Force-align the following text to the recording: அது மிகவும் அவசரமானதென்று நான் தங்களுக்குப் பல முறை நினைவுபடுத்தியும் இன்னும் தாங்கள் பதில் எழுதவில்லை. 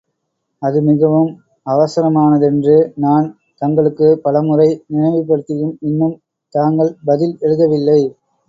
அது 0.61 0.81
மிகவும் 0.81 1.29
அவசரமானதென்று 1.65 2.73
நான் 2.95 3.27
தங்களுக்குப் 3.61 4.23
பல 4.23 4.41
முறை 4.41 4.67
நினைவுபடுத்தியும் 4.93 5.75
இன்னும் 5.81 6.17
தாங்கள் 6.55 6.91
பதில் 7.05 7.37
எழுதவில்லை. 7.41 8.01